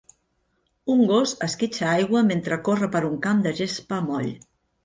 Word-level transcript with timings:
Un 0.93 1.03
gos 1.11 1.33
esquitxa 1.49 1.91
aigua 1.91 2.23
mentre 2.31 2.59
corre 2.71 2.91
per 2.97 3.03
un 3.13 3.21
camp 3.29 3.45
de 3.47 3.55
gespa 3.63 4.05
moll. 4.09 4.35